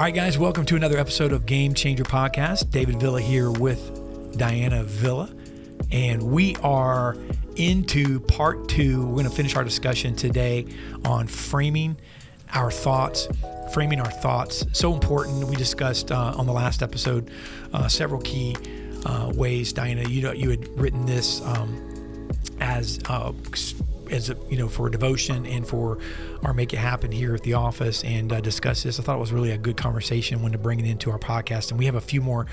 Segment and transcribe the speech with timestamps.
[0.00, 2.70] All right, guys, welcome to another episode of Game Changer Podcast.
[2.70, 5.30] David Villa here with Diana Villa,
[5.92, 7.18] and we are
[7.56, 9.04] into part two.
[9.04, 10.64] We're going to finish our discussion today
[11.04, 11.98] on framing
[12.54, 13.28] our thoughts.
[13.74, 15.46] Framing our thoughts so important.
[15.46, 17.30] We discussed uh, on the last episode
[17.74, 18.56] uh, several key
[19.04, 19.74] uh, ways.
[19.74, 23.32] Diana, you know, you had written this um, as uh,
[24.10, 25.98] as a, you know for devotion and for
[26.44, 28.98] our make it happen here at the office and uh, discuss this.
[28.98, 31.70] I thought it was really a good conversation when to bring it into our podcast,
[31.70, 32.46] and we have a few more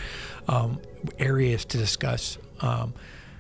[0.48, 0.80] um,
[1.20, 2.94] areas to discuss um,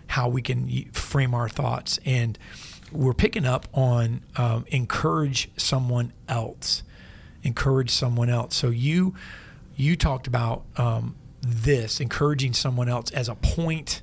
[0.07, 2.37] how we can frame our thoughts, and
[2.91, 6.83] we're picking up on um, encourage someone else,
[7.43, 8.55] encourage someone else.
[8.55, 9.13] So you
[9.75, 14.01] you talked about um, this encouraging someone else as a point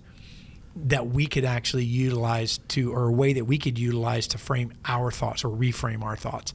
[0.76, 4.72] that we could actually utilize to, or a way that we could utilize to frame
[4.84, 6.52] our thoughts or reframe our thoughts.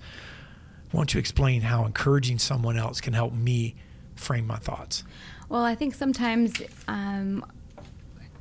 [0.91, 3.75] Why don't you explain how encouraging someone else can help me
[4.15, 5.03] frame my thoughts?
[5.47, 7.45] Well, I think sometimes um,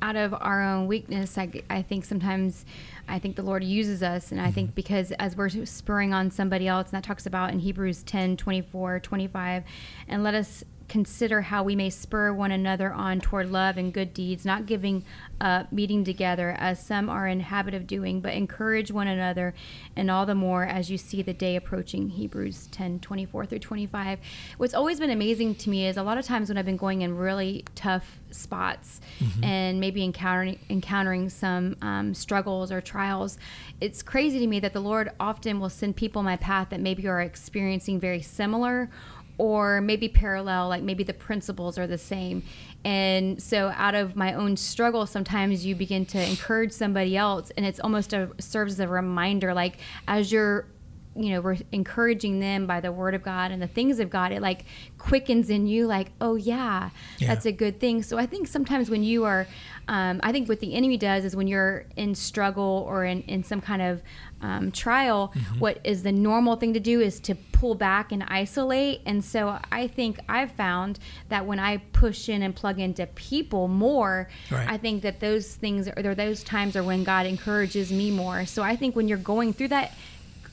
[0.01, 2.65] out of our own weakness, I, I, think sometimes
[3.07, 4.31] I think the Lord uses us.
[4.31, 4.75] And I think mm-hmm.
[4.75, 8.99] because as we're spurring on somebody else, and that talks about in Hebrews 10 24,
[8.99, 9.63] 25,
[10.07, 14.13] and let us consider how we may spur one another on toward love and good
[14.13, 15.05] deeds, not giving
[15.39, 19.53] up meeting together as some are in habit of doing, but encourage one another,
[19.95, 22.09] and all the more as you see the day approaching.
[22.09, 24.19] Hebrews 10 24 through 25.
[24.57, 27.01] What's always been amazing to me is a lot of times when I've been going
[27.01, 29.43] in really tough spots mm-hmm.
[29.43, 33.37] and maybe encountering encountering some um, struggles or trials,
[33.79, 37.07] it's crazy to me that the Lord often will send people my path that maybe
[37.07, 38.89] are experiencing very similar
[39.39, 42.43] or maybe parallel, like maybe the principles are the same.
[42.85, 47.65] And so, out of my own struggle, sometimes you begin to encourage somebody else, and
[47.65, 50.67] it's almost a serves as a reminder, like as you're
[51.15, 54.31] you know, we're encouraging them by the word of God and the things of God,
[54.31, 54.63] it like
[54.97, 57.27] quickens in you, like, oh, yeah, yeah.
[57.27, 58.03] that's a good thing.
[58.03, 59.45] So I think sometimes when you are,
[59.89, 63.43] um, I think what the enemy does is when you're in struggle or in, in
[63.43, 64.03] some kind of
[64.39, 65.59] um, trial, mm-hmm.
[65.59, 69.01] what is the normal thing to do is to pull back and isolate.
[69.07, 70.99] And so I think I've found
[71.29, 74.69] that when I push in and plug into people more, right.
[74.69, 78.45] I think that those things or those times are when God encourages me more.
[78.45, 79.95] So I think when you're going through that,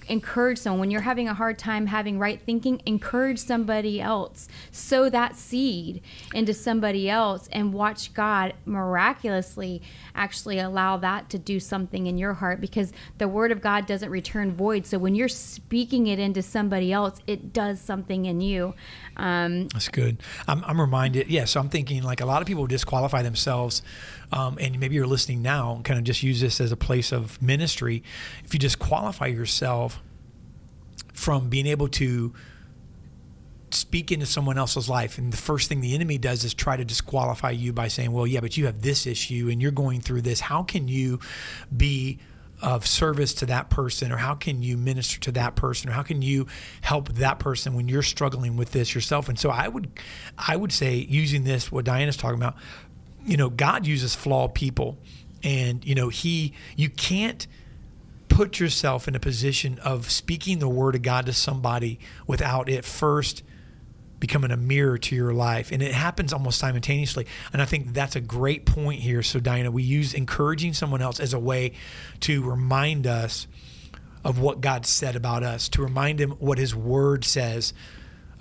[0.08, 0.80] encourage someone.
[0.80, 4.48] When you're having a hard time having right thinking encourage somebody else.
[4.70, 6.02] Sow that seed
[6.34, 9.82] into somebody else and watch god miraculously
[10.14, 14.10] actually allow that to do something in your heart because the word of god doesn't
[14.10, 14.86] return void.
[14.86, 18.74] So when you're speaking it into somebody else it does something in you.
[19.16, 20.18] Um, that's good.
[20.46, 23.82] I'm, I'm reminded yeah so i'm thinking like a lot of people disqualify themselves
[24.32, 27.40] um, and maybe you're listening now kind of just use this as a place of
[27.40, 28.02] ministry.
[28.44, 29.95] If you disqualify yourself
[31.16, 32.32] from being able to
[33.70, 36.84] speak into someone else's life and the first thing the enemy does is try to
[36.84, 40.22] disqualify you by saying well yeah but you have this issue and you're going through
[40.22, 40.40] this.
[40.40, 41.18] How can you
[41.76, 42.18] be
[42.62, 46.02] of service to that person or how can you minister to that person or how
[46.02, 46.46] can you
[46.80, 49.28] help that person when you're struggling with this yourself?
[49.28, 49.88] And so i would
[50.38, 52.56] i would say using this what diana's talking about
[53.26, 54.98] you know, God uses flawed people,
[55.42, 57.46] and you know, He you can't
[58.28, 62.84] put yourself in a position of speaking the word of God to somebody without it
[62.84, 63.42] first
[64.18, 65.70] becoming a mirror to your life.
[65.70, 67.26] And it happens almost simultaneously.
[67.52, 69.22] And I think that's a great point here.
[69.22, 71.72] So, Diana, we use encouraging someone else as a way
[72.20, 73.46] to remind us
[74.24, 77.72] of what God said about us, to remind him what his word says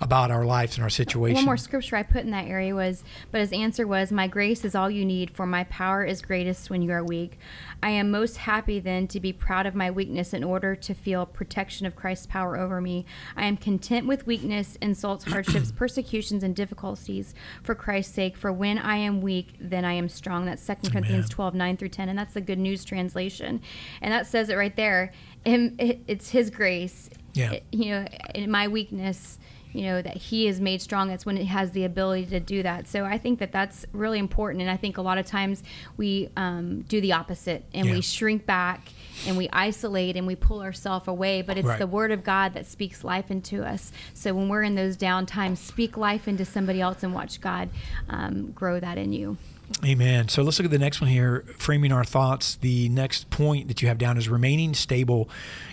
[0.00, 1.36] about our lives and our situation.
[1.36, 4.64] One more scripture I put in that area was, but his answer was, My grace
[4.64, 7.38] is all you need, for my power is greatest when you are weak.
[7.82, 11.24] I am most happy then to be proud of my weakness in order to feel
[11.24, 13.06] protection of Christ's power over me.
[13.36, 18.36] I am content with weakness, insults, hardships, persecutions, and difficulties for Christ's sake.
[18.36, 20.44] For when I am weak, then I am strong.
[20.44, 22.10] That's 2 Corinthians 12, 9 through 10.
[22.10, 23.62] And that's the Good News translation.
[24.02, 25.12] And that says it right there.
[25.46, 27.08] It's his grace.
[27.32, 27.60] Yeah.
[27.70, 29.38] You know, in my weakness
[29.76, 32.62] you know that he is made strong that's when it has the ability to do
[32.62, 35.62] that so i think that that's really important and i think a lot of times
[35.96, 37.92] we um, do the opposite and yeah.
[37.92, 38.88] we shrink back
[39.26, 41.78] and we isolate and we pull ourselves away but it's right.
[41.78, 45.26] the word of god that speaks life into us so when we're in those down
[45.26, 47.68] times speak life into somebody else and watch god
[48.08, 49.36] um, grow that in you
[49.84, 50.28] Amen.
[50.28, 52.54] So let's look at the next one here, framing our thoughts.
[52.56, 55.28] The next point that you have down is remaining stable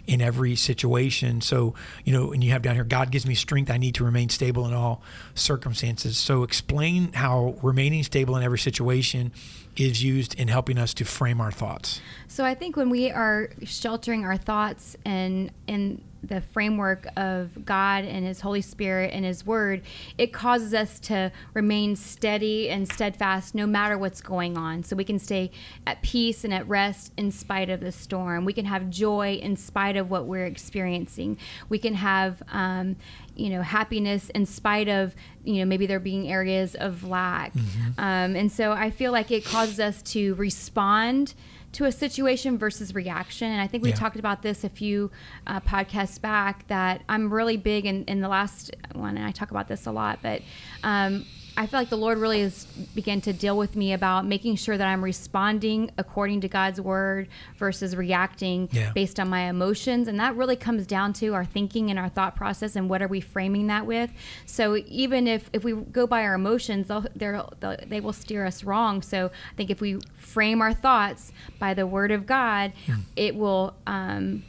[0.08, 1.42] in every situation.
[1.42, 3.70] So, you know, and you have down here, God gives me strength.
[3.70, 5.04] I need to remain stable in all
[5.36, 6.18] circumstances.
[6.18, 9.32] So, explain how remaining stable in every situation
[9.78, 12.02] is used in helping us to frame our thoughts.
[12.28, 18.06] So, I think when we are sheltering our thoughts and, and, the framework of God
[18.06, 19.82] and His Holy Spirit and His Word,
[20.18, 24.84] it causes us to remain steady and steadfast no matter what's going on.
[24.84, 25.52] So we can stay
[25.86, 28.46] at peace and at rest in spite of the storm.
[28.46, 31.38] We can have joy in spite of what we're experiencing.
[31.70, 32.96] We can have, um,
[33.36, 37.54] you know, happiness in spite of, you know, maybe there being areas of lack.
[37.54, 38.00] Mm-hmm.
[38.00, 41.34] Um, and so I feel like it causes us to respond
[41.74, 43.52] to a situation versus reaction.
[43.52, 43.96] And I think we yeah.
[43.96, 45.12] talked about this a few
[45.46, 49.52] uh, podcasts back that I'm really big in, in the last one, and I talk
[49.52, 50.42] about this a lot, but
[50.84, 52.66] um, I feel like the Lord really has
[52.96, 57.28] begun to deal with me about making sure that I'm responding according to God's word
[57.58, 58.92] versus reacting yeah.
[58.94, 60.08] based on my emotions.
[60.08, 63.08] And that really comes down to our thinking and our thought process and what are
[63.08, 64.10] we framing that with.
[64.48, 67.54] So even if, if we go by our emotions, they'll, they'll,
[67.86, 69.04] they will steer us wrong.
[69.04, 73.02] So I think if we frame our thoughts by the word of God, mm.
[73.16, 74.44] it will um,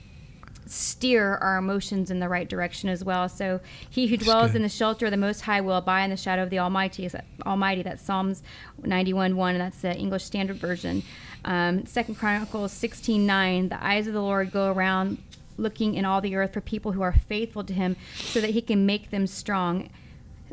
[0.67, 3.29] steer our emotions in the right direction as well.
[3.29, 6.17] So he who dwells in the shelter of the Most High will abide in the
[6.17, 7.11] shadow of the Almighty.
[7.45, 7.83] Almighty.
[7.83, 8.43] That's Psalms
[8.83, 11.03] 91 1, and that's the English Standard Version.
[11.45, 13.69] Um, Second Chronicles 16 9.
[13.69, 15.19] The eyes of the Lord go around
[15.57, 18.61] looking in all the earth for people who are faithful to him so that he
[18.61, 19.91] can make them strong.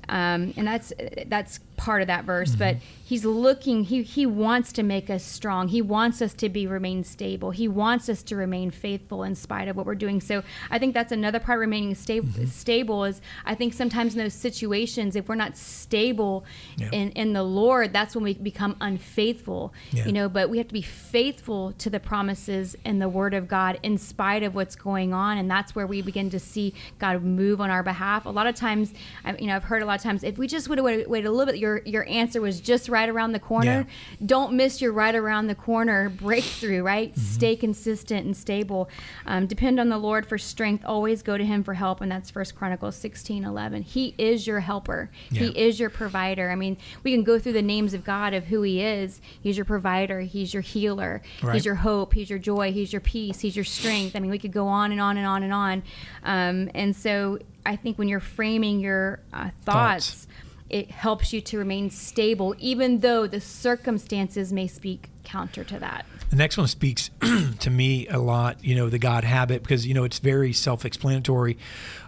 [0.10, 0.92] Um, and that's
[1.28, 2.60] that's part of that verse, mm-hmm.
[2.60, 5.68] but he's looking he he wants to make us strong.
[5.68, 7.50] He wants us to be remain stable.
[7.50, 10.22] He wants us to remain faithful in spite of what we're doing.
[10.22, 12.45] So I think that's another part remaining sta- mm-hmm.
[12.45, 16.45] stable is I think sometimes in those situations if we're not stable
[16.78, 16.89] yeah.
[16.92, 19.74] in in the Lord, that's when we become unfaithful.
[19.92, 20.06] Yeah.
[20.06, 23.48] You know, but we have to be faithful to the promises and the word of
[23.48, 27.24] God in spite of what's going on and that's where we begin to see God
[27.24, 28.27] move on our behalf.
[28.27, 28.94] A lot of times
[29.39, 31.31] you know, I've heard a lot of times if we just would have waited, a
[31.31, 33.88] little bit your your your answer was just right around the corner.
[33.88, 34.26] Yeah.
[34.26, 36.84] Don't miss your right around the corner breakthrough.
[36.84, 37.22] Right, mm-hmm.
[37.22, 38.90] stay consistent and stable.
[39.26, 40.84] Um, depend on the Lord for strength.
[40.86, 43.82] Always go to Him for help, and that's First Chronicles sixteen eleven.
[43.82, 45.10] He is your helper.
[45.30, 45.44] Yeah.
[45.44, 46.52] He is your provider.
[46.52, 49.22] I mean, we can go through the names of God of who He is.
[49.42, 50.22] He's your provider.
[50.22, 51.22] He's your healer.
[51.42, 51.56] Right.
[51.56, 52.14] He's your hope.
[52.14, 52.72] He's your joy.
[52.72, 53.40] He's your peace.
[53.40, 54.16] He's your strength.
[54.16, 55.84] I mean, we could go on and on and on and on.
[56.24, 60.28] Um, and so I think when you're framing your uh, thoughts, thoughts,
[60.72, 66.06] it helps you to remain stable, even though the circumstances may speak counter to that.
[66.30, 67.12] The next one speaks
[67.60, 70.86] to me a lot, you know, the God habit, because, you know, it's very self
[70.86, 71.58] explanatory.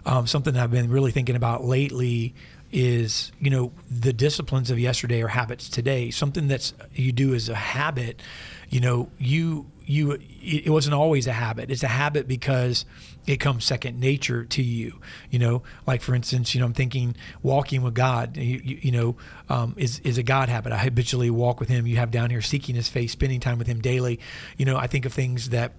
[0.06, 2.34] Um, something I've been really thinking about lately
[2.72, 6.10] is, you know, the disciplines of yesterday are habits today.
[6.10, 8.22] Something that's you do as a habit,
[8.70, 11.70] you know, you you it wasn't always a habit.
[11.70, 12.84] It's a habit because
[13.26, 15.00] it comes second nature to you
[15.30, 15.62] you know?
[15.86, 19.16] Like for instance you know i'm thinking walking with god you, you, you know
[19.48, 20.72] um, is is a god habit.
[20.72, 21.86] I habitually walk with him.
[21.86, 24.20] You have down here seeking his face spending time with him daily.
[24.56, 25.72] You know i think of things that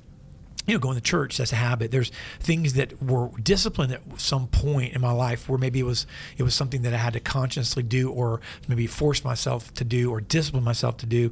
[0.66, 1.92] you know, going to church, that's a habit.
[1.92, 6.08] There's things that were disciplined at some point in my life where maybe it was
[6.38, 10.12] it was something that I had to consciously do or maybe force myself to do
[10.12, 11.32] or discipline myself to do,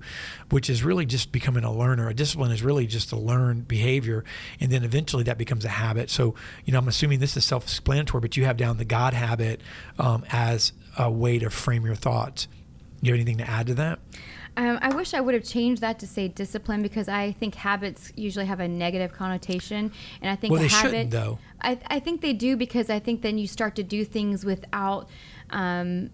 [0.49, 2.09] which is really just becoming a learner.
[2.09, 4.23] A discipline is really just a learned behavior.
[4.59, 6.09] And then eventually that becomes a habit.
[6.09, 6.35] So,
[6.65, 9.61] you know, I'm assuming this is self explanatory, but you have down the God habit
[9.97, 12.47] um, as a way to frame your thoughts.
[13.01, 13.99] You have anything to add to that?
[14.55, 18.13] Um, I wish I would have changed that to say discipline because I think habits
[18.15, 19.91] usually have a negative connotation,
[20.21, 21.09] and I think well, they habit.
[21.09, 24.45] Though I, I think they do because I think then you start to do things
[24.45, 25.09] without.
[25.49, 26.11] Um,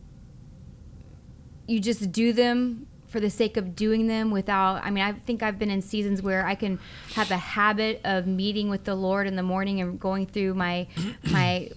[1.68, 5.42] you just do them for the sake of doing them without i mean i think
[5.42, 6.80] i've been in seasons where i can
[7.14, 10.88] have a habit of meeting with the lord in the morning and going through my
[11.32, 11.70] my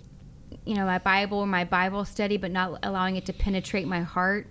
[0.64, 4.00] you know my bible or my bible study but not allowing it to penetrate my
[4.00, 4.47] heart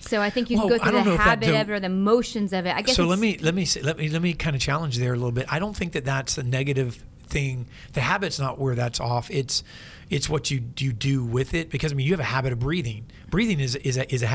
[0.00, 2.52] so I think you well, can go through the habit of it or the motions
[2.52, 2.74] of it.
[2.74, 2.96] I guess.
[2.96, 5.16] So let me let me say, let me let me kind of challenge there a
[5.16, 5.46] little bit.
[5.52, 7.66] I don't think that that's a negative thing.
[7.92, 9.30] The habit's not where that's off.
[9.30, 9.62] It's
[10.10, 12.58] it's what you you do with it because I mean you have a habit of
[12.58, 13.06] breathing.
[13.28, 14.26] Breathing is is a is a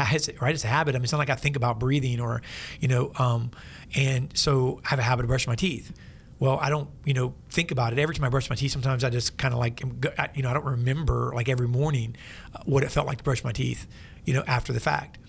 [0.42, 0.54] right.
[0.54, 0.96] It's a habit.
[0.96, 2.42] I mean it's not like I think about breathing or
[2.80, 3.52] you know um,
[3.96, 5.92] and so I have a habit of brushing my teeth.
[6.40, 8.72] Well, I don't, you know, think about it every time I brush my teeth.
[8.72, 9.82] Sometimes I just kind of like,
[10.36, 12.18] you know, I don't remember like every morning
[12.54, 13.88] uh, what it felt like to brush my teeth,
[14.26, 15.20] you know, after the fact.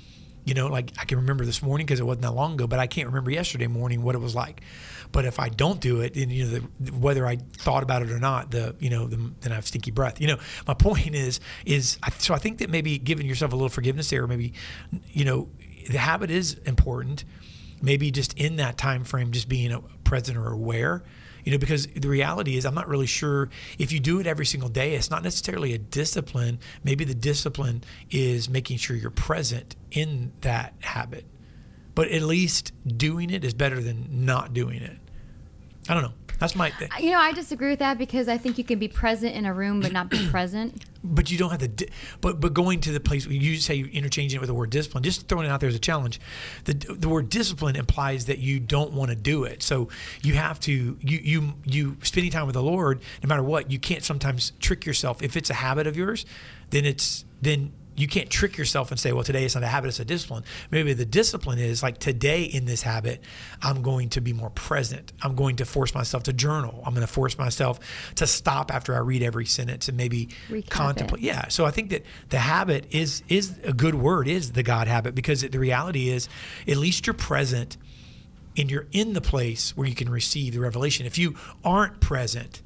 [0.45, 2.79] You know, like I can remember this morning because it wasn't that long ago, but
[2.79, 4.61] I can't remember yesterday morning what it was like.
[5.11, 8.11] But if I don't do it, then you know, the, whether I thought about it
[8.11, 10.21] or not, the you know, the, then I have stinky breath.
[10.21, 13.69] You know, my point is, is so I think that maybe giving yourself a little
[13.69, 14.53] forgiveness there, maybe,
[15.13, 15.49] you know,
[15.91, 17.25] the habit is important.
[17.83, 21.03] Maybe just in that time frame, just being present or aware
[21.45, 24.47] you know, because the reality is, I'm not really sure if you do it every
[24.47, 26.59] single day, it's not necessarily a discipline.
[26.83, 31.25] Maybe the discipline is making sure you're present in that habit.
[31.95, 34.99] But at least doing it is better than not doing it.
[35.89, 36.15] I don't know.
[36.45, 36.71] That's my.
[36.71, 36.91] thing.
[37.01, 39.55] You know, I disagree with that because I think you can be present in a
[39.55, 40.85] room but not be present.
[41.03, 41.69] But you don't have the.
[41.69, 41.89] Di-
[42.21, 44.69] but but going to the place where you say you interchanging it with the word
[44.69, 46.21] discipline, just throwing it out there as a challenge.
[46.65, 49.63] The the word discipline implies that you don't want to do it.
[49.63, 49.89] So
[50.23, 53.79] you have to you you you spending time with the Lord, no matter what, you
[53.79, 55.23] can't sometimes trick yourself.
[55.23, 56.27] If it's a habit of yours,
[56.71, 59.89] then it's then you can't trick yourself and say, well, today it's not a habit,
[59.89, 60.45] it's a discipline.
[60.71, 63.23] Maybe the discipline is like today in this habit,
[63.63, 65.13] I'm going to be more present.
[65.23, 66.83] I'm going to force myself to journal.
[66.85, 67.79] I'm going to force myself
[68.17, 71.23] to stop after I read every sentence and maybe Recap contemplate.
[71.23, 71.27] it.
[71.27, 71.49] Yeah.
[71.49, 75.15] So I think that the habit is is a good word, is the God habit,
[75.15, 76.29] because the reality is
[76.67, 77.77] at least you're present
[78.57, 81.07] and you're in the place where you can receive the revelation.
[81.07, 82.63] If you aren't present,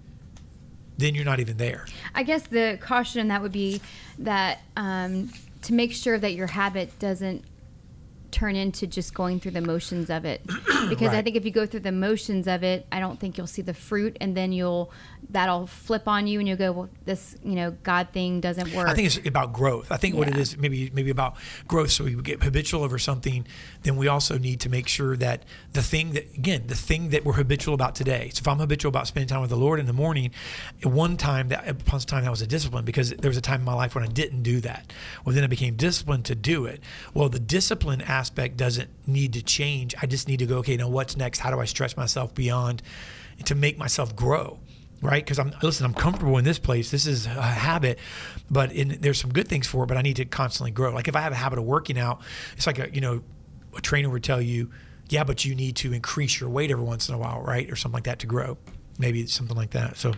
[0.99, 1.87] then you're not even there.
[2.15, 3.81] I guess the caution that would be
[4.19, 5.31] that um,
[5.63, 7.45] to make sure that your habit doesn't
[8.31, 10.45] turn into just going through the motions of it
[10.89, 13.47] because i think if you go through the motions of it i don't think you'll
[13.47, 14.91] see the fruit and then you'll
[15.31, 18.89] that'll flip on you and you'll go well this you know god thing doesn't work
[18.89, 19.93] I think it's about growth.
[19.93, 21.91] I think what it is maybe maybe about growth.
[21.91, 23.47] So we get habitual over something,
[23.83, 27.25] then we also need to make sure that the thing that again the thing that
[27.25, 28.31] we're habitual about today.
[28.33, 30.31] So if I'm habitual about spending time with the Lord in the morning,
[30.83, 33.61] at one time that upon time that was a discipline because there was a time
[33.61, 34.93] in my life when I didn't do that.
[35.25, 36.81] Well, then I became disciplined to do it.
[37.13, 39.95] Well, the discipline aspect doesn't need to change.
[40.03, 40.59] I just need to go.
[40.59, 41.39] Okay, now what's next?
[41.39, 42.83] How do I stretch myself beyond
[43.45, 44.59] to make myself grow?
[45.01, 45.25] right?
[45.25, 46.91] Because I'm listen, I'm comfortable in this place.
[46.91, 47.99] This is a habit,
[48.51, 49.87] but in, there's some good things for it.
[49.87, 50.93] But I need to constantly grow.
[50.93, 52.21] Like if I have a habit of working out,
[52.57, 53.23] it's like a you know,
[53.77, 54.71] a trainer would tell you,
[55.09, 57.77] yeah, but you need to increase your weight every once in a while, right, or
[57.77, 58.59] something like that to grow.
[58.99, 59.97] Maybe something like that.
[59.97, 60.15] So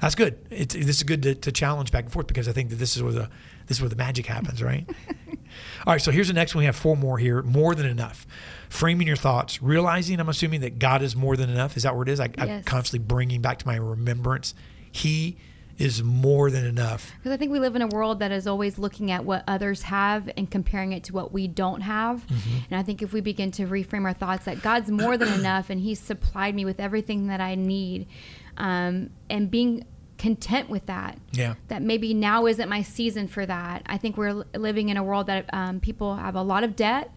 [0.00, 0.38] that's good.
[0.50, 2.96] It's this is good to, to challenge back and forth because I think that this
[2.96, 3.30] is where the
[3.66, 4.88] this is where the magic happens, right?
[5.86, 6.62] All right, so here's the next one.
[6.62, 7.42] We have four more here.
[7.42, 8.26] More than enough.
[8.68, 10.20] Framing your thoughts, realizing.
[10.20, 11.76] I'm assuming that God is more than enough.
[11.76, 12.20] Is that what it is?
[12.20, 14.54] I, I'm constantly bringing back to my remembrance.
[14.90, 15.38] He
[15.78, 17.12] is more than enough.
[17.18, 19.82] Because I think we live in a world that is always looking at what others
[19.82, 22.26] have and comparing it to what we don't have.
[22.26, 22.58] Mm-hmm.
[22.70, 25.70] And I think if we begin to reframe our thoughts that God's more than enough
[25.70, 28.08] and He's supplied me with everything that I need,
[28.56, 29.86] um, and being
[30.18, 31.18] content with that.
[31.32, 31.54] Yeah.
[31.68, 33.82] That maybe now isn't my season for that.
[33.86, 37.10] I think we're living in a world that um, people have a lot of debt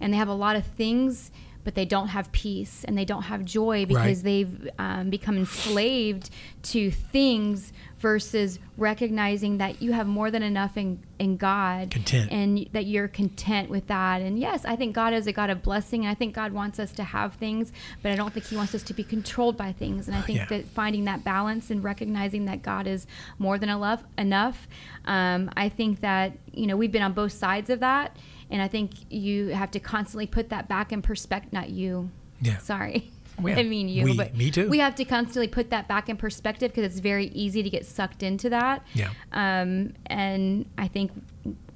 [0.00, 1.30] and they have a lot of things.
[1.64, 4.22] But they don't have peace and they don't have joy because Right.
[4.22, 6.30] they've um, become enslaved
[6.62, 12.30] to things versus recognizing that you have more than enough in, in God Content.
[12.30, 14.20] and that you're content with that.
[14.20, 16.78] And yes, I think God is a God of blessing and I think God wants
[16.78, 17.72] us to have things,
[18.02, 20.08] but I don't think He wants us to be controlled by things.
[20.08, 20.46] And I think Yeah.
[20.46, 23.06] that finding that balance and recognizing that God is
[23.38, 24.68] more than enough, enough
[25.06, 28.16] um, I think that, you know, we've been on both sides of that.
[28.50, 32.10] And I think you have to constantly put that back in perspective, not you.
[32.42, 32.58] Yeah.
[32.58, 33.10] Sorry.
[33.40, 33.58] Well.
[33.58, 34.68] I mean you, We- but me too.
[34.68, 37.84] We have to constantly put that back in perspective because it's very easy to get
[37.86, 38.84] sucked into that.
[38.94, 39.10] Yeah.
[39.32, 41.12] Um, and I think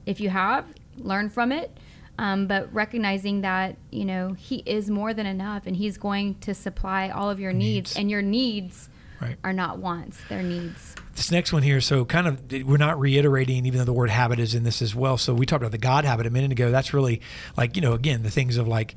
[0.07, 0.65] if you have,
[0.99, 1.77] learn from it.
[2.19, 6.53] Um, but recognizing that you know he is more than enough, and he's going to
[6.53, 7.97] supply all of your needs, Needs.
[7.97, 8.91] and your needs
[9.23, 9.37] Right.
[9.43, 10.95] are not wants; they're needs.
[11.17, 14.39] This next one here, so kind of, we're not reiterating, even though the word habit
[14.39, 15.17] is in this as well.
[15.17, 16.71] So we talked about the God habit a minute ago.
[16.71, 17.21] That's really
[17.57, 18.95] like, you know, again, the things of like,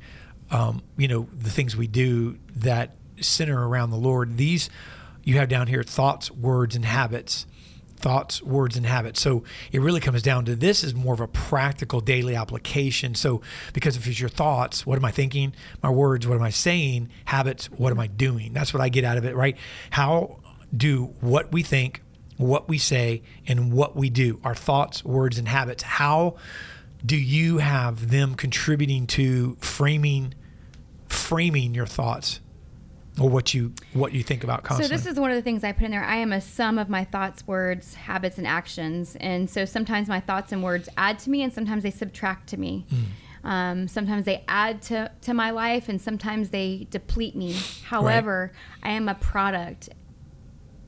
[0.50, 4.36] um, you know, the things we do that center around the Lord.
[4.36, 4.70] These
[5.24, 7.46] you have down here thoughts, words, and habits.
[7.96, 9.18] Thoughts, words, and habits.
[9.22, 13.14] So it really comes down to this is more of a practical daily application.
[13.14, 13.40] So,
[13.72, 15.54] because if it's your thoughts, what am I thinking?
[15.82, 17.08] My words, what am I saying?
[17.24, 18.52] Habits, what am I doing?
[18.52, 19.56] That's what I get out of it, right?
[19.88, 20.40] How
[20.76, 22.02] do what we think,
[22.36, 26.36] what we say, and what we do, our thoughts, words, and habits, how
[27.04, 30.34] do you have them contributing to framing
[31.08, 32.40] framing your thoughts
[33.20, 35.72] or what you what you think about So this is one of the things I
[35.72, 36.04] put in there.
[36.04, 39.16] I am a sum of my thoughts, words, habits, and actions.
[39.20, 42.56] And so sometimes my thoughts and words add to me, and sometimes they subtract to
[42.56, 42.86] me.
[43.44, 47.54] Um, sometimes they add to, to my life, and sometimes they deplete me.
[47.84, 48.50] However,
[48.82, 49.90] I am a product,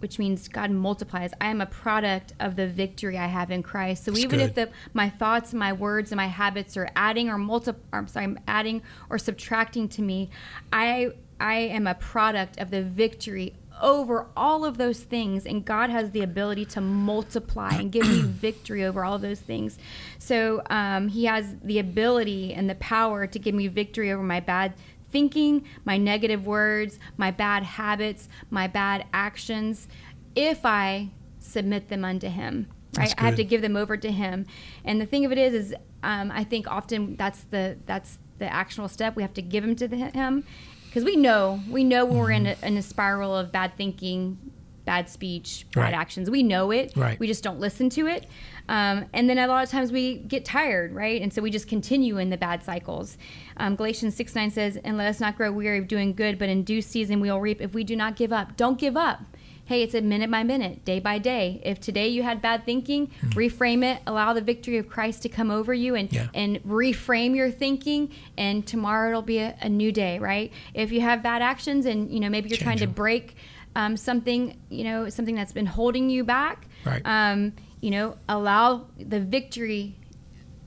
[0.01, 1.33] which means God multiplies.
[1.41, 4.05] I am a product of the victory I have in Christ.
[4.05, 7.39] So That's even if the my thoughts, my words, and my habits are adding or
[7.39, 10.31] multi, or, I'm sorry, I'm adding or subtracting to me,
[10.73, 15.91] I I am a product of the victory over all of those things and God
[15.91, 19.79] has the ability to multiply and give me victory over all those things.
[20.19, 24.41] So um, he has the ability and the power to give me victory over my
[24.41, 24.75] bad
[25.17, 29.89] thinking, my negative words, my bad habits, my bad actions
[30.35, 31.09] if I
[31.39, 32.67] submit them unto him.
[32.99, 33.15] Right?
[33.17, 34.45] I have to give them over to him.
[34.85, 38.53] And the thing of it is is um, I think often that's the that's the
[38.53, 39.17] actual step.
[39.17, 40.45] We have to give them to the, him
[40.85, 44.37] because we know we know when we're in a, in a spiral of bad thinking,
[44.85, 45.95] bad speech, bad Right.
[45.95, 46.29] actions.
[46.29, 46.93] We know it.
[46.95, 47.19] Right.
[47.19, 48.27] We just don't listen to it.
[48.69, 51.23] Um, and then a lot of times we get tired, right?
[51.23, 53.17] And so we just continue in the bad cycles.
[53.57, 56.49] Um, Galatians 6 9 says, And let us not grow weary of doing good, but
[56.49, 58.57] in due season we will reap if we do not give up.
[58.57, 59.21] Don't give up.
[59.65, 61.61] Hey, it's a minute by minute, day by day.
[61.65, 65.51] If today you had bad thinking, reframe it, allow the victory of Christ to come
[65.51, 66.29] over you and, Yeah.
[66.35, 70.53] and reframe your thinking, and tomorrow it'll be a, a new day, right?
[70.73, 72.93] If you have bad actions and you know maybe you're trying Change to 'em.
[72.93, 73.35] break
[73.75, 77.03] um, something, you know, something that's been holding you back, Right.
[77.05, 79.97] um, you know, allow the victory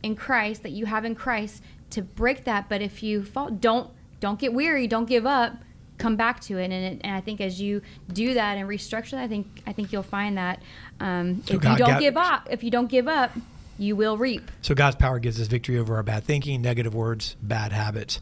[0.03, 2.69] in Christ that you have in Christ to break that.
[2.69, 5.53] But if you fall, don't don't get weary, don't give up.
[5.98, 7.81] Come back to it, and, it, and I think as you
[8.13, 10.62] do that and restructure that, I think I think you'll find that
[11.01, 13.31] um, So if God you don't got- give up, if you don't give up,
[13.77, 14.50] you will reap.
[14.62, 18.22] So God's power gives us victory over our bad thinking, negative words, bad habits.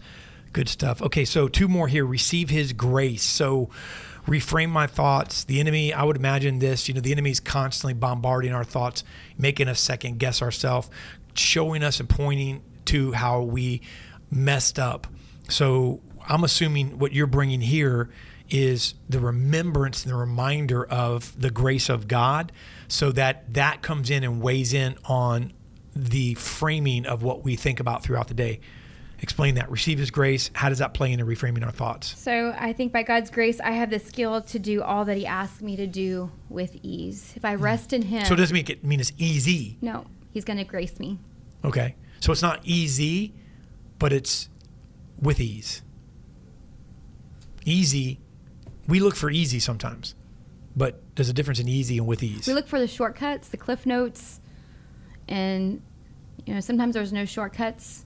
[0.54, 1.04] Good stuff.
[1.04, 2.04] Okay, so two more here.
[2.06, 3.22] Receive his grace.
[3.24, 3.70] So
[4.26, 5.44] reframe my thoughts.
[5.44, 9.04] The enemy, I would imagine this, you know, the enemy's constantly bombarding our thoughts,
[9.38, 10.90] making us second guess ourselves,
[11.36, 13.82] showing us and pointing to how we
[14.32, 15.08] messed up.
[15.50, 18.10] So I'm assuming what you're bringing here
[18.50, 22.52] is the remembrance and the reminder of the grace of God
[22.88, 25.52] so that that comes in and weighs in on
[25.96, 28.60] the framing of what we think about throughout the day.
[29.20, 29.70] Explain that.
[29.72, 30.52] Receive His grace.
[30.54, 32.16] How does that play into reframing our thoughts?
[32.20, 35.26] So I think by God's grace, I have the skill to do all that He
[35.26, 37.34] asks me to do with ease.
[37.36, 39.78] If I rest in Him, So it doesn't mean it mean it's easy.
[39.82, 41.18] no, He's going to grace me.
[41.66, 41.96] Okay.
[42.20, 43.34] So it's not easy,
[44.00, 44.50] but it's
[45.20, 45.82] with ease.
[47.66, 48.20] Easy.
[48.88, 50.16] We look for easy sometimes,
[50.76, 52.48] but there's a difference in easy and with ease.
[52.48, 54.40] We look for the shortcuts, the cliff notes,
[55.28, 55.82] and
[56.46, 58.06] you know sometimes there's no shortcuts.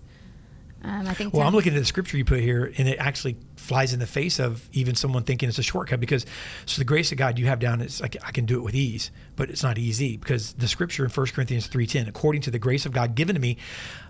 [0.84, 1.34] Um, I think.
[1.34, 4.08] Well, I'm looking at the scripture you put here, and it actually flies in the
[4.08, 6.26] face of even someone thinking it's a shortcut because
[6.66, 8.74] so the grace of God you have down is like I can do it with
[8.74, 12.60] ease, but it's not easy because the scripture in 1 Corinthians 3:10, according to the
[12.60, 13.58] grace of God given to me,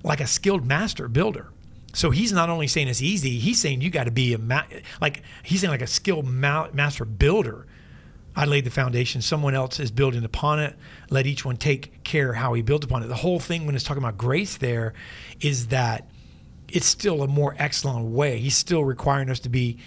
[0.04, 1.48] like a skilled master builder.
[1.93, 4.63] So he's not only saying it's easy, he's saying you got to be a ma-
[5.02, 7.67] like he's saying like a skilled ma- master builder.
[8.34, 9.22] I laid the foundation.
[9.22, 10.76] Someone else is building upon it.
[11.10, 13.08] Let each one take care how he builds upon it.
[13.08, 14.93] The whole thing, when it's talking about grace, there
[15.41, 16.10] is that
[16.71, 18.39] it's still a more excellent way.
[18.39, 19.77] He's still requiring us to be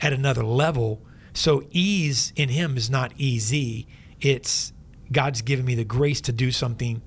[0.00, 1.00] at another level.
[1.34, 3.86] So ease in him is not easy.
[4.20, 4.72] It's
[5.10, 7.02] God's given me the grace to do something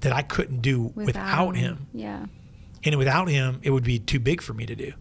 [0.00, 1.86] that I couldn't do without, him.
[1.92, 2.26] Yeah.
[2.84, 4.92] And without him, it would be too big for me to do.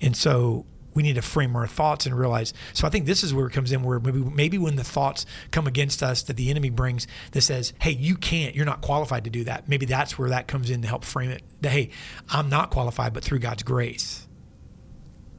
[0.00, 0.64] And so
[0.96, 2.54] we need to frame our thoughts and realize.
[2.72, 5.26] So I think this is where it comes in, where maybe maybe when the thoughts
[5.52, 8.56] come against us that the enemy brings that says, "Hey, you can't.
[8.56, 11.30] You're not qualified to do that." Maybe that's where that comes in to help frame
[11.30, 11.42] it.
[11.60, 11.90] That hey,
[12.30, 14.26] I'm not qualified, but through God's grace.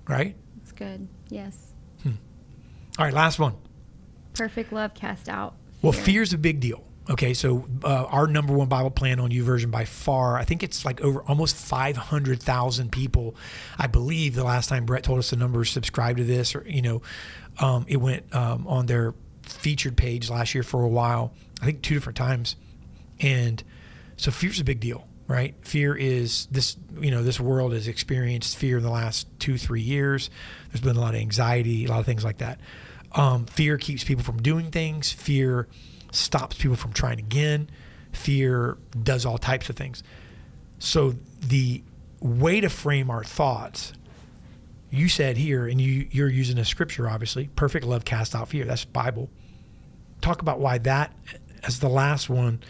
[0.08, 0.38] Right.
[0.62, 1.08] It's good.
[1.30, 1.74] Yes.
[2.04, 2.12] Hmm.
[3.00, 3.14] All right.
[3.14, 3.56] Last one.
[4.36, 5.56] Perfect love cast out.
[5.82, 6.87] Well, fear's a big deal.
[7.10, 10.84] Okay, so uh, our number one Bible plan on YouVersion by far, I think it's
[10.84, 13.36] like over almost 500,000 people.
[13.78, 16.82] I believe the last time Brett told us the numbers subscribed to this, or, you
[16.82, 17.02] know,
[17.60, 21.82] um, it went um, on their featured page last year for a while, I think
[21.82, 22.58] two different times.
[23.22, 23.64] And
[24.18, 25.56] so fear's a big deal, right?
[25.62, 29.82] Fear is this, you know, this world has experienced fear in the last two, three
[29.82, 30.30] years.
[30.72, 32.60] There's been a lot of anxiety, a lot of things like that.
[33.14, 35.14] Um, fear keeps people from doing things.
[35.14, 35.70] Fear
[36.12, 37.70] stops people from trying again.
[38.14, 40.04] Fear does all types of things.
[40.80, 41.84] So the
[42.20, 43.94] way to frame our thoughts,
[44.90, 47.50] you said here, and you you're using a scripture, obviously.
[47.56, 48.66] Perfect love cast out fear.
[48.66, 49.30] That's Bible.
[50.22, 51.14] Talk about why that,
[51.64, 52.62] as the last one,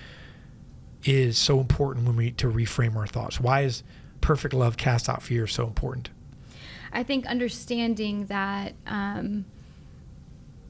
[1.03, 3.39] is so important when we to reframe our thoughts.
[3.39, 3.83] Why is
[4.19, 6.09] perfect love cast out fear so important?
[6.91, 9.45] I think understanding that, um,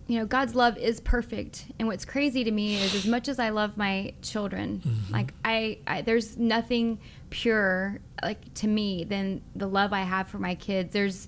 [0.07, 1.65] you know, God's love is perfect.
[1.79, 5.79] And what's crazy to me is as much as I love my children, like I,
[5.85, 10.93] I, there's nothing pure like to me than the love I have for my kids.
[10.93, 11.27] There's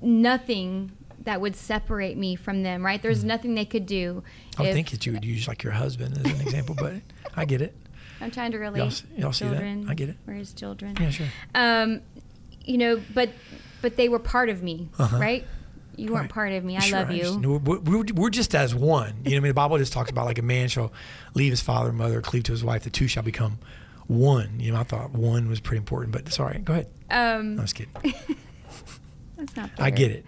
[0.00, 0.92] nothing
[1.24, 3.00] that would separate me from them, right?
[3.02, 4.22] There's nothing they could do.
[4.58, 6.94] I would if- think that you would use like your husband as an example, but
[7.34, 7.74] I get it.
[8.20, 8.78] I'm trying to relate.
[8.78, 9.86] Y'all y'all see that?
[9.88, 10.16] I get it.
[10.24, 10.96] Where's children?
[11.00, 11.26] Yeah, sure.
[11.54, 12.00] um,
[12.64, 13.30] you know, but
[13.82, 15.18] but they were part of me, Uh-huh.
[15.18, 15.44] right?
[15.96, 16.30] You weren't Right.
[16.30, 16.76] part of me.
[16.76, 17.24] I Sure, love you.
[17.26, 17.66] understand.
[17.86, 19.14] We're, we're, just as one.
[19.24, 20.92] You know, I mean, the Bible just talks about like a man shall
[21.34, 22.82] leave his father and mother, cleave to his wife.
[22.84, 23.58] The two shall become
[24.06, 24.60] one.
[24.60, 26.64] You know, I thought one was pretty important, but sorry, right.
[26.64, 26.88] Go ahead.
[27.10, 27.92] Um, I was kidding.
[29.36, 29.70] that's not.
[29.78, 30.24] I get it.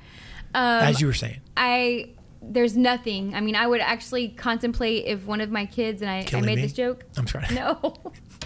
[0.55, 3.35] Um, As you were saying, I there's nothing.
[3.35, 6.57] I mean, I would actually contemplate if one of my kids and I, I made
[6.57, 6.62] me?
[6.62, 7.05] this joke.
[7.16, 7.46] I'm sorry.
[7.52, 7.94] No,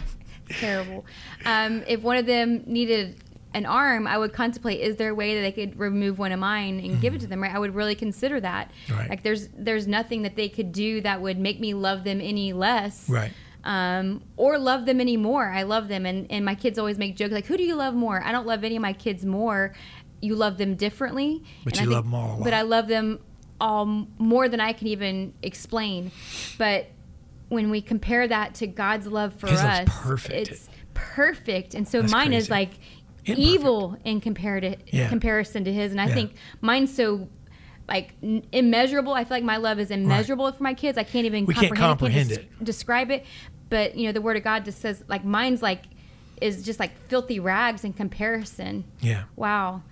[0.49, 1.05] terrible.
[1.45, 3.17] Um, if one of them needed
[3.53, 6.39] an arm, I would contemplate: is there a way that they could remove one of
[6.39, 7.43] mine and give it to them?
[7.43, 7.55] Right?
[7.55, 8.71] I would really consider that.
[8.91, 9.09] Right.
[9.11, 12.53] Like there's there's nothing that they could do that would make me love them any
[12.53, 13.09] less.
[13.09, 13.33] Right.
[13.63, 15.51] Um, or love them anymore.
[15.51, 17.95] I love them, and and my kids always make jokes like, "Who do you love
[17.95, 19.75] more?" I don't love any of my kids more.
[20.23, 22.41] You love them differently, But and you I love them all.
[22.43, 23.19] But I love them
[23.61, 26.11] all more than I can even explain.
[26.57, 26.87] But
[27.49, 30.51] when we compare that to God's love for His us, perfect.
[30.51, 31.75] it's perfect.
[31.75, 32.71] And so That's mine is like.
[33.27, 35.09] Evil in compared to, Yeah.
[35.09, 35.93] comparison to his.
[35.93, 36.15] And I Yeah.
[36.15, 37.29] think mine's so
[37.89, 39.13] like n- immeasurable.
[39.13, 40.97] I feel like my love is immeasurable for my kids.
[40.97, 43.25] I can't even We can't comprehend, comprehend it, can't des- describe it.
[43.69, 45.85] But you know, the word of God just says like mine's like
[46.41, 48.85] is just like filthy rags in comparison.
[49.01, 49.25] Yeah.
[49.37, 49.83] Wow.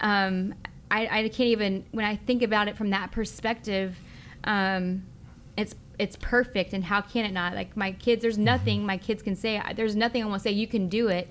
[0.00, 0.54] Um,
[0.90, 3.98] I, I can't even when I think about it from that perspective.
[4.44, 5.04] Um,
[5.56, 7.54] it's it's perfect, and how can it not?
[7.54, 9.62] Like my kids, there's nothing my kids can say.
[9.76, 10.52] There's nothing I want to say.
[10.52, 11.30] You can do it.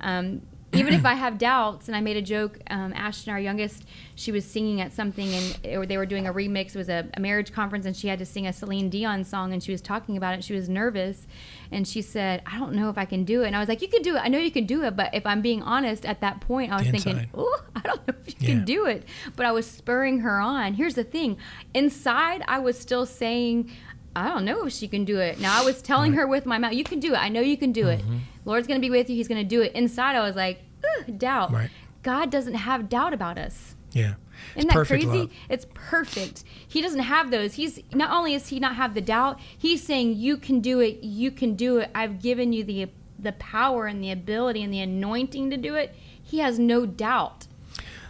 [0.00, 2.58] Um, even if I have doubts, and I made a joke.
[2.70, 6.32] Um, Ashton, our youngest, she was singing at something, and or they were doing a
[6.32, 6.68] remix.
[6.74, 9.52] It was a, a marriage conference, and she had to sing a Celine Dion song,
[9.52, 10.44] and she was talking about it.
[10.44, 11.26] She was nervous,
[11.70, 13.82] and she said, "I don't know if I can do it." And I was like,
[13.82, 14.20] "You can do it.
[14.20, 16.76] I know you can do it." But if I'm being honest, at that point, I
[16.78, 18.54] was thinking, "Oh, I don't know if you Yeah.
[18.54, 19.04] can do it."
[19.36, 20.74] But I was spurring her on.
[20.74, 21.36] Here's the thing:
[21.74, 23.70] inside, I was still saying.
[24.14, 25.40] I don't know if she can do it.
[25.40, 27.18] Now I was telling her with my mouth, "You can do it.
[27.18, 28.14] I know you can do Mm-hmm.
[28.14, 28.20] it.
[28.44, 29.16] Lord's going to be with you.
[29.16, 30.60] He's going to do it." Inside, I was like,
[31.00, 31.70] "Ugh, "Doubt." Right.
[32.02, 33.74] God doesn't have doubt about us.
[33.92, 34.14] Yeah.
[34.56, 35.06] Isn't It's that crazy?
[35.06, 35.30] love.
[35.48, 36.42] It's perfect.
[36.66, 37.54] He doesn't have those.
[37.54, 41.02] He's not only is he not have the doubt, he's saying you can do it.
[41.04, 41.90] You can do it.
[41.94, 45.94] I've given you the the power and the ability and the anointing to do it.
[46.20, 47.46] He has no doubt.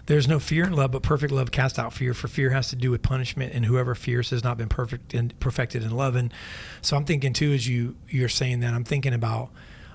[0.06, 2.12] There's no fear in love, but perfect love casts out fear.
[2.12, 5.38] For fear has to do with punishment, and whoever fears has not been perfect and
[5.38, 6.16] perfected in love.
[6.16, 6.32] And
[6.80, 9.50] so I'm thinking too, as you you're saying that, I'm thinking about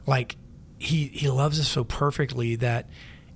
[0.06, 0.38] like
[0.78, 2.90] he he loves us so perfectly that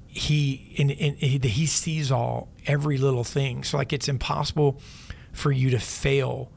[0.07, 3.63] he and, he, that he sees all every little thing.
[3.63, 4.79] So like it's impossible
[5.34, 6.51] for you to fail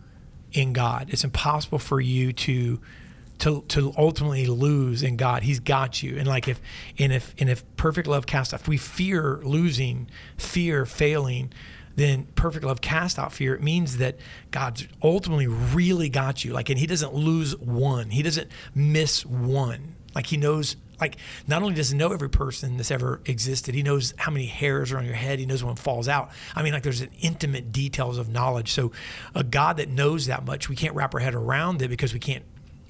[0.53, 1.09] in God.
[1.11, 2.81] It's impossible for you to
[3.39, 5.43] to to ultimately lose in God.
[5.43, 6.19] He's got you.
[6.19, 6.61] And like if
[6.99, 11.53] and if and if perfect love casts out, if we fear losing, fear failing,
[11.97, 13.55] then perfect love cast out fear.
[13.55, 14.17] It means that
[14.51, 16.53] God's ultimately really got you.
[16.53, 18.11] Like and he doesn't lose one.
[18.11, 19.97] He doesn't miss one.
[20.15, 21.17] Like he knows like
[21.47, 24.93] not only does he know every person that's ever existed, he knows how many hairs
[24.93, 25.39] are on your head.
[25.39, 26.31] He knows when it falls out.
[26.55, 28.73] I mean, like there's an intimate details of knowledge.
[28.73, 28.93] So
[29.35, 32.21] a God that knows that much, we can't wrap our head around it because we
[32.21, 32.45] can't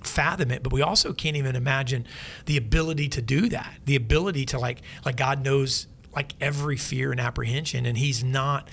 [0.07, 2.07] fathom it but we also can't even imagine
[2.47, 7.11] the ability to do that the ability to like like god knows like every fear
[7.11, 8.69] and apprehension and he's not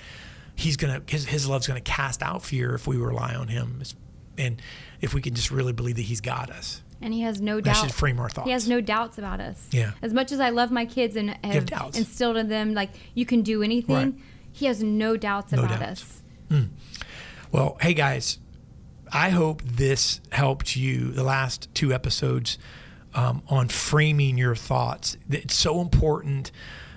[0.54, 3.82] he's gonna his, his love's gonna cast out fear if we rely on him
[4.38, 4.60] and
[5.00, 7.64] if we can just really believe that he's got us And he has no that
[7.64, 7.76] doubt.
[7.76, 9.66] should frame our thoughts He has no doubts about us.
[9.72, 9.90] Yeah.
[10.00, 11.98] As much as I love my kids and have doubts.
[11.98, 14.14] instilled in them like you can do anything, Right.
[14.52, 16.02] he has no doubts No about doubts.
[16.02, 16.22] us.
[16.48, 16.62] Hmm.
[17.50, 18.38] Well, hey guys,
[19.12, 22.58] I hope this helped you the last two episodes
[23.14, 25.18] um, on framing your thoughts.
[25.30, 26.50] It's so important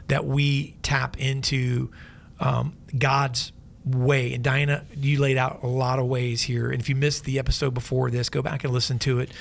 [0.08, 1.92] that we tap into
[2.40, 3.52] um, God's
[3.86, 4.34] way.
[4.34, 6.72] And Diana, you laid out a lot of ways here.
[6.72, 9.32] And if you missed the episode before this, go back and listen to it.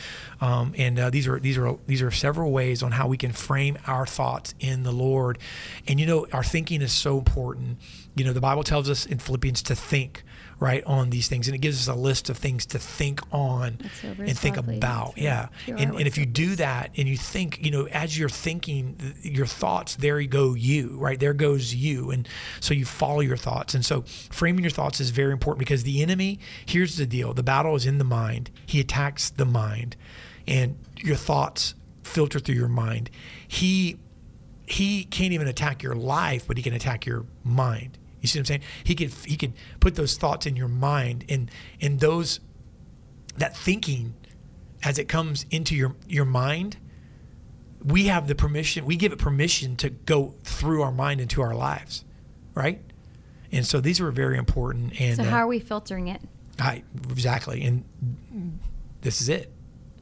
[0.40, 3.32] Um, and uh, these are these are these are several ways on how we can
[3.32, 5.38] frame our thoughts in the Lord.
[5.86, 7.78] And you know, our thinking is so important.
[8.16, 10.24] You know, the Bible tells us in Philippians to think
[10.64, 13.78] right on these things, and it gives us a list of things to think on
[14.02, 14.78] and think lovely.
[14.78, 15.14] about.
[15.16, 18.30] Really Yeah, and, and if you do that and you think, you know, as you're
[18.30, 21.20] thinking, your thoughts, there you go, you, right?
[21.20, 22.10] There goes you.
[22.10, 22.26] And
[22.60, 23.74] so you follow your thoughts.
[23.74, 27.42] And so framing your thoughts is very important because the enemy, here's the deal the
[27.42, 29.96] battle is in the mind, he attacks the mind,
[30.48, 33.10] and your thoughts filter through your mind.
[33.46, 33.98] He
[34.66, 37.98] he can't even attack your life, but he can attack your mind.
[38.24, 38.62] You see what I'm saying?
[38.84, 42.40] He could he could put those thoughts in your mind and and those
[43.36, 44.14] that thinking
[44.82, 46.78] as it comes into your your mind,
[47.84, 51.54] we have the permission, we give it permission to go through our mind into our
[51.54, 52.06] lives,
[52.54, 52.80] right?
[53.52, 54.98] And so these were very important.
[54.98, 56.22] And So uh, how are we filtering it?
[56.58, 57.84] I exactly, and
[59.02, 59.52] this is it,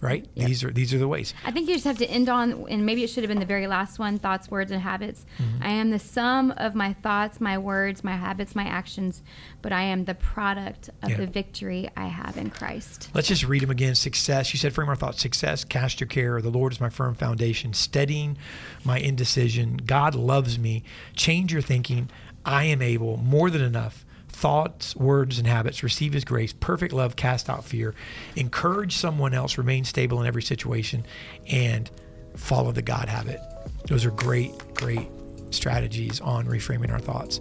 [0.03, 0.29] right?
[0.35, 0.47] Yep.
[0.49, 1.33] These are these are the ways.
[1.47, 3.47] I think you just have to end on, and maybe it should have been the
[3.47, 5.25] very last one thoughts, words, and habits.
[5.38, 5.62] Mm-hmm.
[5.62, 9.23] I am the sum of my thoughts, my words, my habits, my actions,
[9.62, 11.17] but I am the product of Yeah.
[11.19, 13.09] the victory I have in Christ.
[13.15, 13.95] Let's just read them again.
[13.95, 14.53] Success.
[14.53, 15.23] You said, frame our thoughts.
[15.23, 15.65] Success.
[15.65, 16.43] Cast your care.
[16.43, 17.73] The Lord is my firm foundation.
[17.73, 18.37] Steadying
[18.85, 19.79] my indecision.
[19.87, 20.83] God loves me.
[21.15, 22.11] Change your thinking.
[22.45, 23.17] I am able.
[23.19, 24.05] More than enough.
[24.33, 25.83] Thoughts, words, and habits.
[25.83, 26.53] Receive His grace.
[26.53, 27.16] Perfect love.
[27.16, 27.95] Cast out fear.
[28.37, 29.59] Encourage someone else.
[29.59, 31.07] Remain stable in every situation.
[31.49, 31.90] And
[32.37, 33.40] follow the God habit.
[33.87, 35.09] Those are great, great
[35.51, 37.40] strategies on reframing our thoughts.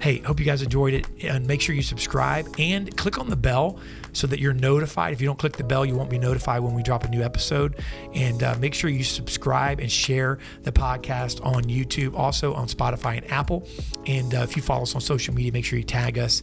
[0.00, 1.06] Hey, hope you guys enjoyed it.
[1.22, 3.78] And make sure you subscribe and click on the bell
[4.16, 5.12] so that you're notified.
[5.12, 7.22] If you don't click the bell, you won't be notified when we drop a new
[7.22, 7.76] episode.
[8.14, 13.18] And uh, make sure you subscribe and share the podcast on YouTube, also on Spotify
[13.18, 13.68] and Apple.
[14.06, 16.42] And uh, if you follow us on social media, make sure you tag us.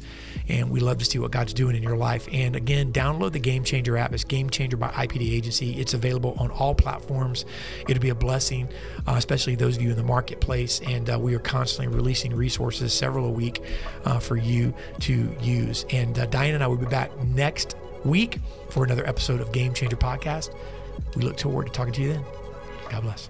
[0.50, 2.28] And we love to see what God's doing in your life.
[2.32, 4.14] And again, download the Game Changer app.
[4.14, 5.80] It's Game Changer by IPD Agency.
[5.80, 7.46] It's available on all platforms.
[7.88, 8.70] It'll be a blessing,
[9.08, 10.80] uh, especially those of you in the marketplace.
[10.82, 13.64] And uh, we are constantly releasing resources, several a week,
[14.06, 15.88] uh, for you to use.
[15.90, 17.63] And uh, Diana and I will be back next
[18.06, 18.40] week
[18.70, 20.54] for another episode of Game Changer Podcast.
[21.16, 22.26] We look forward to talking to you then.
[22.90, 23.30] God bless.